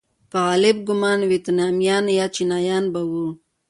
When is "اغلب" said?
0.51-0.77